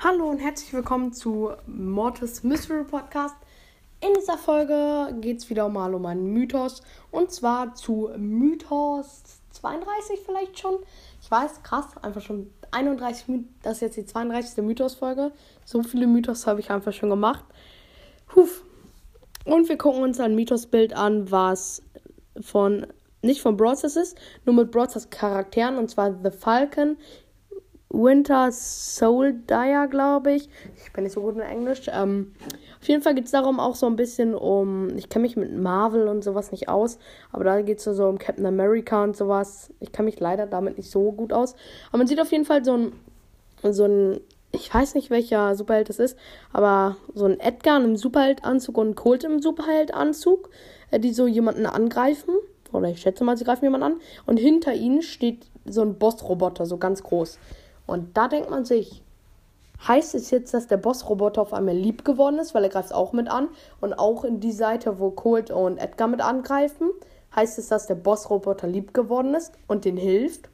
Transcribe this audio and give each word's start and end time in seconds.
Hallo 0.00 0.30
und 0.30 0.38
herzlich 0.38 0.72
willkommen 0.72 1.12
zu 1.12 1.50
Mortis 1.66 2.42
Mystery 2.42 2.84
Podcast. 2.84 3.36
In 4.00 4.14
dieser 4.14 4.38
Folge 4.38 5.14
geht 5.20 5.38
es 5.38 5.50
wieder 5.50 5.68
mal 5.68 5.92
um 5.94 6.06
einen 6.06 6.32
Mythos 6.32 6.82
und 7.10 7.32
zwar 7.32 7.74
zu 7.74 8.10
Mythos 8.16 9.22
32 9.50 10.20
vielleicht 10.24 10.58
schon. 10.58 10.78
Ich 11.20 11.30
weiß, 11.30 11.62
krass, 11.62 11.96
einfach 12.00 12.22
schon 12.22 12.50
31 12.70 13.28
Mythos, 13.28 13.48
das 13.62 13.74
ist 13.74 13.80
jetzt 13.80 13.96
die 13.96 14.06
32. 14.06 14.64
Mythos-Folge. 14.64 15.32
So 15.64 15.82
viele 15.82 16.06
Mythos 16.06 16.46
habe 16.46 16.60
ich 16.60 16.70
einfach 16.70 16.92
schon 16.92 17.10
gemacht. 17.10 17.44
Huf. 18.34 18.64
Und 19.44 19.68
wir 19.68 19.78
gucken 19.78 20.02
uns 20.02 20.20
ein 20.20 20.34
Mythos-Bild 20.34 20.94
an, 20.94 21.30
was 21.30 21.82
von, 22.40 22.86
nicht 23.22 23.40
von 23.40 23.56
Broadstars 23.56 23.96
ist, 23.96 24.18
nur 24.44 24.54
mit 24.54 24.70
Broadstars 24.70 25.10
Charakteren 25.10 25.78
und 25.78 25.90
zwar 25.90 26.14
The 26.22 26.30
Falcon, 26.30 26.96
Winter 27.90 28.52
Soldier, 28.52 29.86
glaube 29.88 30.32
ich. 30.32 30.48
Ich 30.84 30.92
bin 30.92 31.04
nicht 31.04 31.14
so 31.14 31.22
gut 31.22 31.36
in 31.36 31.40
Englisch. 31.40 31.82
Ähm, 31.92 32.32
auf 32.80 32.88
jeden 32.88 33.02
Fall 33.02 33.14
geht 33.14 33.24
es 33.24 33.30
darum 33.30 33.60
auch 33.60 33.74
so 33.74 33.86
ein 33.86 33.96
bisschen 33.96 34.34
um. 34.34 34.96
Ich 34.96 35.08
kenne 35.08 35.22
mich 35.22 35.36
mit 35.36 35.56
Marvel 35.56 36.06
und 36.06 36.22
sowas 36.22 36.52
nicht 36.52 36.68
aus, 36.68 36.98
aber 37.32 37.44
da 37.44 37.62
geht 37.62 37.78
es 37.78 37.84
so 37.84 38.06
um 38.06 38.18
Captain 38.18 38.46
America 38.46 39.02
und 39.02 39.16
sowas. 39.16 39.72
Ich 39.80 39.92
kenne 39.92 40.06
mich 40.06 40.20
leider 40.20 40.46
damit 40.46 40.76
nicht 40.76 40.90
so 40.90 41.12
gut 41.12 41.32
aus. 41.32 41.54
Aber 41.88 41.98
man 41.98 42.06
sieht 42.06 42.20
auf 42.20 42.30
jeden 42.30 42.44
Fall 42.44 42.64
so 42.64 42.76
ein. 42.76 42.92
So 43.62 43.84
ein 43.84 44.20
ich 44.50 44.72
weiß 44.72 44.94
nicht, 44.94 45.10
welcher 45.10 45.54
Superheld 45.56 45.88
das 45.88 45.98
ist, 45.98 46.16
aber 46.52 46.96
so 47.14 47.26
ein 47.26 47.38
Edgar 47.38 47.76
einem 47.76 47.96
Superheldanzug 47.96 48.78
und 48.78 48.90
ein 48.90 48.94
Colt 48.94 49.24
im 49.24 49.42
Superheldanzug, 49.42 50.48
äh, 50.90 50.98
die 50.98 51.12
so 51.12 51.26
jemanden 51.26 51.66
angreifen. 51.66 52.34
Oder 52.72 52.88
ich 52.88 53.00
schätze 53.00 53.24
mal, 53.24 53.36
sie 53.36 53.44
greifen 53.44 53.64
jemanden 53.64 53.94
an. 53.94 54.00
Und 54.26 54.38
hinter 54.38 54.74
ihnen 54.74 55.02
steht 55.02 55.46
so 55.66 55.82
ein 55.82 55.98
Boss-Roboter, 55.98 56.66
so 56.66 56.78
ganz 56.78 57.02
groß. 57.02 57.38
Und 57.88 58.18
da 58.18 58.28
denkt 58.28 58.50
man 58.50 58.66
sich, 58.66 59.02
heißt 59.86 60.14
es 60.14 60.30
jetzt, 60.30 60.52
dass 60.52 60.66
der 60.66 60.76
Boss-Roboter 60.76 61.40
auf 61.40 61.54
einmal 61.54 61.74
lieb 61.74 62.04
geworden 62.04 62.38
ist, 62.38 62.54
weil 62.54 62.62
er 62.62 62.68
greift 62.68 62.92
auch 62.92 63.14
mit 63.14 63.28
an. 63.28 63.48
Und 63.80 63.94
auch 63.94 64.24
in 64.24 64.40
die 64.40 64.52
Seite, 64.52 65.00
wo 65.00 65.10
Colt 65.10 65.50
und 65.50 65.78
Edgar 65.78 66.06
mit 66.06 66.20
angreifen, 66.20 66.90
heißt 67.34 67.58
es, 67.58 67.68
dass 67.68 67.86
der 67.86 67.94
Boss-Roboter 67.94 68.66
lieb 68.66 68.92
geworden 68.92 69.34
ist 69.34 69.52
und 69.66 69.86
den 69.86 69.96
hilft. 69.96 70.50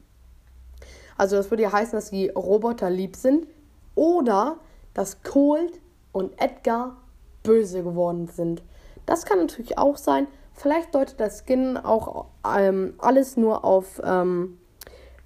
Also 1.17 1.35
das 1.35 1.51
würde 1.51 1.63
ja 1.63 1.73
heißen, 1.73 1.91
dass 1.91 2.09
die 2.09 2.29
Roboter 2.29 2.89
lieb 2.89 3.17
sind. 3.17 3.47
Oder 3.95 4.57
dass 4.93 5.21
Colt 5.21 5.81
und 6.13 6.41
Edgar 6.41 6.95
böse 7.43 7.83
geworden 7.83 8.27
sind. 8.27 8.63
Das 9.05 9.25
kann 9.25 9.39
natürlich 9.39 9.77
auch 9.77 9.97
sein. 9.97 10.27
Vielleicht 10.53 10.95
deutet 10.95 11.19
der 11.19 11.31
Skin 11.31 11.75
auch 11.75 12.27
ähm, 12.57 12.93
alles 12.97 13.35
nur 13.35 13.65
auf 13.65 14.01
ähm, 14.05 14.57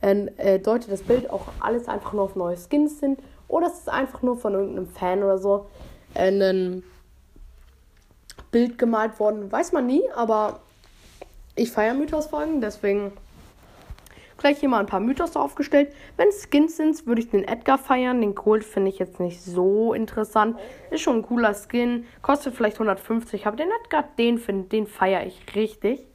äh, 0.01 0.59
deutet 0.59 0.91
das 0.91 1.01
Bild 1.01 1.29
auch 1.29 1.47
alles 1.59 1.87
einfach 1.87 2.13
nur 2.13 2.23
auf 2.23 2.35
neue 2.35 2.57
Skins 2.57 2.99
sind. 2.99 3.19
Oder 3.47 3.67
es 3.67 3.79
ist 3.79 3.89
einfach 3.89 4.21
nur 4.21 4.37
von 4.37 4.53
irgendeinem 4.53 4.87
Fan 4.87 5.23
oder 5.23 5.37
so 5.37 5.65
äh, 6.13 6.29
ein 6.29 6.83
Bild 8.51 8.77
gemalt 8.77 9.19
worden. 9.19 9.51
Weiß 9.51 9.71
man 9.71 9.85
nie, 9.85 10.03
aber 10.15 10.59
ich 11.55 11.71
feiere 11.71 11.93
Mythos-Folgen, 11.93 12.61
deswegen 12.61 13.11
gleich 14.37 14.59
hier 14.59 14.69
mal 14.69 14.79
ein 14.79 14.85
paar 14.85 14.99
Mythos 14.99 15.35
aufgestellt. 15.35 15.93
Wenn 16.17 16.29
es 16.29 16.47
Skins 16.49 16.77
sind, 16.77 17.05
würde 17.05 17.21
ich 17.21 17.29
den 17.29 17.43
Edgar 17.43 17.77
feiern. 17.77 18.21
Den 18.21 18.35
Colt 18.35 18.63
finde 18.63 18.89
ich 18.89 18.97
jetzt 18.97 19.19
nicht 19.19 19.41
so 19.41 19.93
interessant. 19.93 20.57
Ist 20.89 21.01
schon 21.01 21.17
ein 21.17 21.23
cooler 21.23 21.53
Skin. 21.53 22.05
Kostet 22.21 22.55
vielleicht 22.55 22.77
150. 22.77 23.45
Aber 23.45 23.57
den 23.57 23.69
Edgar, 23.83 24.05
den, 24.17 24.69
den 24.69 24.87
feiere 24.87 25.25
ich 25.25 25.41
richtig. 25.55 26.08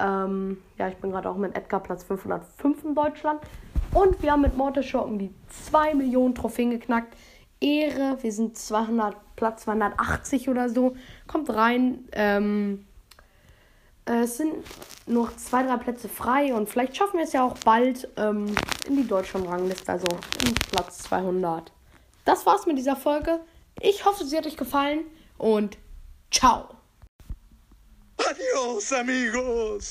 Ähm, 0.00 0.58
ja, 0.78 0.88
ich 0.88 0.96
bin 0.96 1.10
gerade 1.10 1.28
auch 1.28 1.36
mit 1.36 1.56
Edgar 1.56 1.80
Platz 1.80 2.04
505 2.04 2.84
in 2.84 2.94
Deutschland. 2.94 3.40
Und 3.92 4.22
wir 4.22 4.32
haben 4.32 4.42
mit 4.42 4.58
um 4.58 5.18
die 5.18 5.30
2 5.66 5.94
Millionen 5.94 6.34
Trophäen 6.34 6.70
geknackt. 6.70 7.14
Ehre, 7.60 8.18
wir 8.22 8.32
sind 8.32 8.56
200, 8.56 9.16
Platz 9.36 9.62
280 9.62 10.48
oder 10.48 10.68
so. 10.68 10.96
Kommt 11.26 11.50
rein. 11.50 12.08
Ähm, 12.12 12.86
äh, 14.06 14.22
es 14.22 14.36
sind 14.36 14.54
noch 15.06 15.36
zwei, 15.36 15.62
drei 15.62 15.76
Plätze 15.76 16.08
frei 16.08 16.54
und 16.54 16.68
vielleicht 16.68 16.96
schaffen 16.96 17.18
wir 17.18 17.24
es 17.24 17.32
ja 17.32 17.44
auch 17.44 17.58
bald 17.64 18.08
ähm, 18.16 18.46
in 18.86 18.96
die 18.96 19.06
Deutschland-Rangliste, 19.06 19.92
also 19.92 20.06
in 20.46 20.54
Platz 20.54 20.98
200. 20.98 21.72
Das 22.24 22.46
war's 22.46 22.66
mit 22.66 22.78
dieser 22.78 22.96
Folge. 22.96 23.40
Ich 23.80 24.04
hoffe, 24.04 24.24
sie 24.24 24.36
hat 24.36 24.46
euch 24.46 24.56
gefallen 24.56 25.04
und 25.38 25.78
ciao. 26.30 26.68
Adiós, 28.32 28.90
amigos. 28.94 29.80